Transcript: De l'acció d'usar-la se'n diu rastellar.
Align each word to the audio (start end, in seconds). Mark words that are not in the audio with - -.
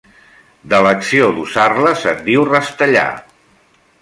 De 0.71 0.79
l'acció 0.87 1.27
d'usar-la 1.35 1.93
se'n 2.05 2.25
diu 2.31 2.47
rastellar. 2.51 3.07